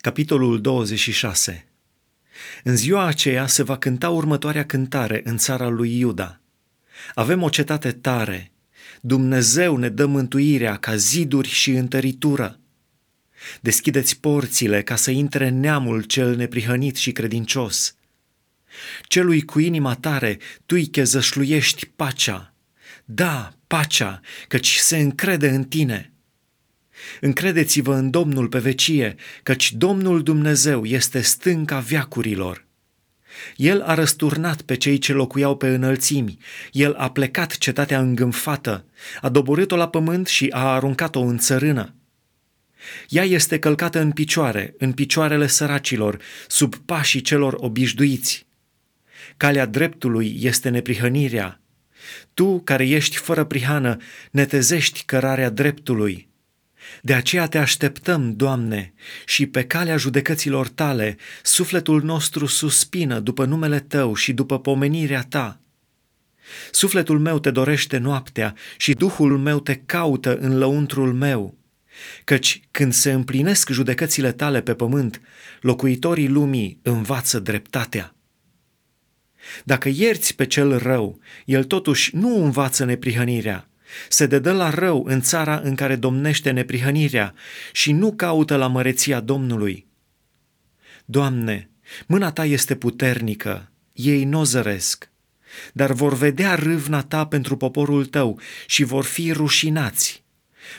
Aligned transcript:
Capitolul 0.00 0.60
26 0.60 1.66
În 2.62 2.76
ziua 2.76 3.04
aceea 3.04 3.46
se 3.46 3.62
va 3.62 3.78
cânta 3.78 4.10
următoarea 4.10 4.66
cântare 4.66 5.20
în 5.24 5.36
țara 5.36 5.68
lui 5.68 5.98
Iuda. 5.98 6.40
Avem 7.14 7.42
o 7.42 7.48
cetate 7.48 7.92
tare, 7.92 8.52
Dumnezeu 9.00 9.76
ne 9.76 9.88
dă 9.88 10.06
mântuirea 10.06 10.76
ca 10.76 10.96
ziduri 10.96 11.48
și 11.48 11.70
întăritură. 11.70 12.58
Deschideți 13.60 14.20
porțile 14.20 14.82
ca 14.82 14.96
să 14.96 15.10
intre 15.10 15.48
neamul 15.48 16.02
cel 16.02 16.36
neprihănit 16.36 16.96
și 16.96 17.12
credincios. 17.12 17.94
Celui 19.02 19.42
cu 19.42 19.58
inima 19.58 19.94
tare 19.94 20.38
tu 20.66 20.74
îi 20.74 20.86
chezășluiești 20.86 21.86
pacea. 21.86 22.54
Da, 23.04 23.52
pacea, 23.66 24.20
căci 24.48 24.76
se 24.76 24.98
încrede 24.98 25.48
în 25.48 25.64
tine. 25.64 26.12
Încredeți-vă 27.20 27.94
în 27.94 28.10
Domnul 28.10 28.48
pe 28.48 28.58
vecie, 28.58 29.14
căci 29.42 29.72
Domnul 29.72 30.22
Dumnezeu 30.22 30.84
este 30.84 31.20
stânca 31.20 31.78
viacurilor. 31.78 32.66
El 33.56 33.82
a 33.82 33.94
răsturnat 33.94 34.62
pe 34.62 34.76
cei 34.76 34.98
ce 34.98 35.12
locuiau 35.12 35.56
pe 35.56 35.68
înălțimi, 35.68 36.38
el 36.72 36.94
a 36.94 37.10
plecat 37.10 37.56
cetatea 37.56 38.00
îngânfată, 38.00 38.84
a 39.20 39.28
doborât-o 39.28 39.76
la 39.76 39.88
pământ 39.88 40.26
și 40.26 40.48
a 40.50 40.74
aruncat-o 40.74 41.20
în 41.20 41.38
țărână. 41.38 41.94
Ea 43.08 43.24
este 43.24 43.58
călcată 43.58 44.00
în 44.00 44.10
picioare, 44.10 44.74
în 44.78 44.92
picioarele 44.92 45.46
săracilor, 45.46 46.18
sub 46.46 46.74
pașii 46.74 47.20
celor 47.20 47.54
obișnuiți. 47.56 48.46
Calea 49.36 49.66
dreptului 49.66 50.36
este 50.40 50.68
neprihănirea. 50.68 51.60
Tu, 52.34 52.60
care 52.60 52.88
ești 52.88 53.16
fără 53.16 53.44
prihană, 53.44 53.96
netezești 54.30 55.02
cărarea 55.04 55.50
dreptului. 55.50 56.28
De 57.02 57.14
aceea 57.14 57.46
te 57.46 57.58
așteptăm, 57.58 58.36
Doamne, 58.36 58.92
și 59.24 59.46
pe 59.46 59.64
calea 59.64 59.96
judecăților 59.96 60.68
tale, 60.68 61.16
sufletul 61.42 62.02
nostru 62.02 62.46
suspină 62.46 63.18
după 63.18 63.44
numele 63.44 63.80
Tău 63.80 64.14
și 64.14 64.32
după 64.32 64.60
pomenirea 64.60 65.22
Ta. 65.28 65.60
Sufletul 66.70 67.18
meu 67.18 67.38
te 67.38 67.50
dorește 67.50 67.98
noaptea 67.98 68.54
și 68.76 68.94
Duhul 68.94 69.38
meu 69.38 69.60
te 69.60 69.74
caută 69.74 70.36
în 70.36 70.58
lăuntrul 70.58 71.12
meu, 71.12 71.58
căci 72.24 72.60
când 72.70 72.92
se 72.92 73.12
împlinesc 73.12 73.70
judecățile 73.70 74.32
tale 74.32 74.60
pe 74.60 74.74
pământ, 74.74 75.20
locuitorii 75.60 76.28
lumii 76.28 76.78
învață 76.82 77.38
dreptatea. 77.38 78.12
Dacă 79.64 79.88
ierți 79.88 80.34
pe 80.34 80.46
cel 80.46 80.78
rău, 80.78 81.20
el 81.44 81.64
totuși 81.64 82.16
nu 82.16 82.44
învață 82.44 82.84
neprihănirea, 82.84 83.67
se 84.08 84.26
dedă 84.26 84.52
la 84.52 84.70
rău 84.70 85.04
în 85.04 85.20
țara 85.20 85.60
în 85.64 85.74
care 85.74 85.96
domnește 85.96 86.50
neprihănirea 86.50 87.34
și 87.72 87.92
nu 87.92 88.12
caută 88.12 88.56
la 88.56 88.66
măreția 88.66 89.20
Domnului. 89.20 89.86
Doamne, 91.04 91.70
mâna 92.06 92.32
Ta 92.32 92.44
este 92.44 92.76
puternică, 92.76 93.70
ei 93.92 94.24
nu 94.24 94.38
o 94.38 94.44
zăresc, 94.44 95.10
dar 95.72 95.92
vor 95.92 96.14
vedea 96.14 96.54
râvna 96.54 97.02
Ta 97.02 97.26
pentru 97.26 97.56
poporul 97.56 98.06
Tău 98.06 98.40
și 98.66 98.84
vor 98.84 99.04
fi 99.04 99.32
rușinați. 99.32 100.24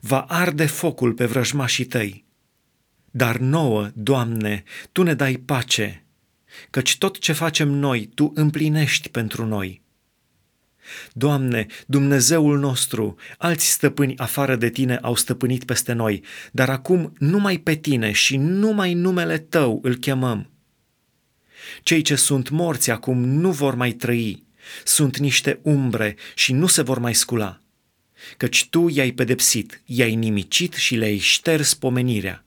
Va 0.00 0.20
arde 0.20 0.66
focul 0.66 1.12
pe 1.12 1.24
vrăjmașii 1.24 1.84
Tăi. 1.84 2.24
Dar 3.10 3.36
nouă, 3.36 3.90
Doamne, 3.94 4.62
Tu 4.92 5.02
ne 5.02 5.14
dai 5.14 5.36
pace, 5.36 6.04
căci 6.70 6.98
tot 6.98 7.18
ce 7.18 7.32
facem 7.32 7.68
noi, 7.68 8.10
Tu 8.14 8.32
împlinești 8.34 9.08
pentru 9.08 9.46
noi. 9.46 9.83
Doamne, 11.12 11.66
Dumnezeul 11.86 12.58
nostru, 12.58 13.16
alți 13.38 13.70
stăpâni 13.70 14.18
afară 14.18 14.56
de 14.56 14.70
Tine 14.70 14.96
au 14.96 15.14
stăpânit 15.14 15.64
peste 15.64 15.92
noi, 15.92 16.22
dar 16.52 16.68
acum 16.70 17.12
numai 17.18 17.58
pe 17.58 17.74
Tine 17.74 18.12
și 18.12 18.36
numai 18.36 18.94
numele 18.94 19.38
Tău 19.38 19.78
îl 19.82 19.96
chemăm. 19.96 20.50
Cei 21.82 22.02
ce 22.02 22.14
sunt 22.14 22.48
morți 22.48 22.90
acum 22.90 23.24
nu 23.24 23.50
vor 23.50 23.74
mai 23.74 23.92
trăi, 23.92 24.44
sunt 24.84 25.18
niște 25.18 25.58
umbre 25.62 26.16
și 26.34 26.52
nu 26.52 26.66
se 26.66 26.82
vor 26.82 26.98
mai 26.98 27.14
scula, 27.14 27.60
căci 28.36 28.68
Tu 28.68 28.88
i-ai 28.88 29.10
pedepsit, 29.10 29.82
i-ai 29.84 30.14
nimicit 30.14 30.74
și 30.74 30.94
le-ai 30.94 31.18
șters 31.18 31.74
pomenirea. 31.74 32.44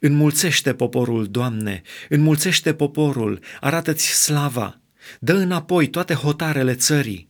Înmulțește 0.00 0.74
poporul, 0.74 1.26
Doamne, 1.26 1.82
înmulțește 2.08 2.74
poporul, 2.74 3.40
arată-ți 3.60 4.22
slava, 4.22 4.80
Dă 5.20 5.32
înapoi 5.32 5.88
toate 5.88 6.14
hotarele 6.14 6.74
țării. 6.74 7.28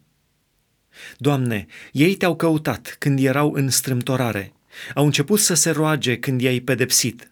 Doamne, 1.18 1.66
ei 1.92 2.14
te-au 2.14 2.36
căutat 2.36 2.96
când 2.98 3.18
erau 3.18 3.52
în 3.52 3.70
strâmtorare. 3.70 4.52
Au 4.94 5.04
început 5.04 5.40
să 5.40 5.54
se 5.54 5.70
roage 5.70 6.18
când 6.18 6.40
i-ai 6.40 6.60
pedepsit. 6.60 7.28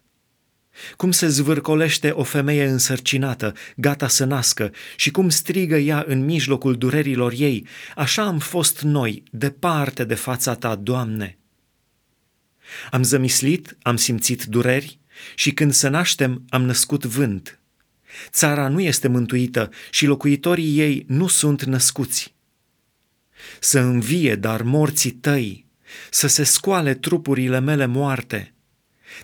Cum 0.97 1.10
se 1.10 1.28
zvârcolește 1.28 2.10
o 2.10 2.22
femeie 2.22 2.64
însărcinată, 2.64 3.54
gata 3.76 4.08
să 4.08 4.25
nască, 4.25 4.70
și 4.97 5.10
cum 5.10 5.28
strigă 5.28 5.76
ea 5.76 6.04
în 6.06 6.25
mijlocul 6.25 6.76
durerilor 6.76 7.32
ei, 7.36 7.66
așa 7.97 8.22
am 8.22 8.38
fost 8.38 8.80
noi, 8.80 9.22
departe 9.30 10.04
de 10.04 10.14
fața 10.14 10.54
ta, 10.54 10.74
Doamne. 10.74 11.38
Am 12.91 13.03
zămislit, 13.03 13.76
am 13.82 13.97
simțit 13.97 14.44
dureri 14.44 14.98
și 15.34 15.53
când 15.53 15.72
să 15.72 15.88
naștem 15.88 16.44
am 16.48 16.62
născut 16.62 17.04
vânt. 17.04 17.62
Țara 18.31 18.69
nu 18.69 18.81
este 18.81 19.09
mântuită 19.09 19.71
și 19.91 20.06
locuitorii 20.06 20.78
ei 20.78 21.05
nu 21.09 21.27
sunt 21.27 21.62
născuți. 21.62 22.34
Să 23.61 23.81
învie, 23.81 24.34
dar 24.34 24.62
morții 24.62 25.11
tăi, 25.11 25.67
să 26.11 26.27
se 26.27 26.45
scoale 26.45 26.95
trupurile 26.95 27.61
mele 27.61 27.87
moarte. 27.87 28.55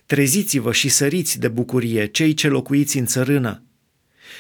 Treziți-vă 0.06 0.72
și 0.72 0.88
săriți 0.88 1.38
de 1.38 1.48
bucurie, 1.48 2.06
cei 2.06 2.34
ce 2.34 2.48
locuiți 2.48 2.98
în 2.98 3.06
țărână, 3.06 3.62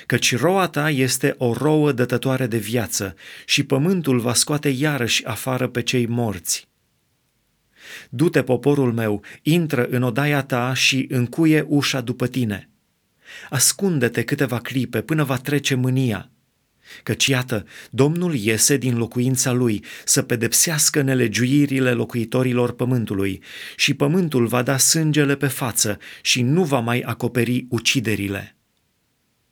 căci 0.06 0.36
roa 0.36 0.68
ta 0.68 0.90
este 0.90 1.34
o 1.38 1.52
rouă 1.52 1.92
dătătoare 1.92 2.46
de 2.46 2.58
viață 2.58 3.14
și 3.44 3.62
pământul 3.62 4.20
va 4.20 4.34
scoate 4.34 4.68
iarăși 4.68 5.24
afară 5.24 5.68
pe 5.68 5.82
cei 5.82 6.06
morți. 6.06 6.68
Du-te, 8.10 8.42
poporul 8.42 8.92
meu, 8.92 9.22
intră 9.42 9.86
în 9.86 10.02
odaia 10.02 10.42
ta 10.42 10.74
și 10.74 11.06
încuie 11.10 11.64
ușa 11.68 12.00
după 12.00 12.26
tine. 12.26 12.68
Ascunde-te 13.50 14.22
câteva 14.22 14.58
clipe 14.58 15.00
până 15.00 15.24
va 15.24 15.36
trece 15.36 15.74
mânia, 15.74 16.30
căci 17.02 17.26
iată, 17.26 17.66
Domnul 17.90 18.34
iese 18.34 18.76
din 18.76 18.96
locuința 18.96 19.52
lui 19.52 19.84
să 20.04 20.22
pedepsească 20.22 21.02
nelegiuirile 21.02 21.92
locuitorilor 21.92 22.72
pământului 22.72 23.42
și 23.76 23.94
pământul 23.94 24.46
va 24.46 24.62
da 24.62 24.76
sângele 24.76 25.36
pe 25.36 25.46
față 25.46 25.98
și 26.22 26.42
nu 26.42 26.64
va 26.64 26.78
mai 26.78 27.00
acoperi 27.00 27.66
uciderile. 27.68 28.57